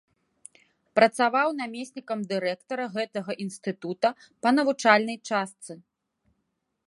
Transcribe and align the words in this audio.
Працаваў 0.99 1.47
намеснікам 1.61 2.19
дырэктара 2.31 2.85
гэтага 2.97 3.31
інстытута 3.45 4.09
па 4.45 4.49
навучальнай 4.61 5.17
частцы. 5.33 5.73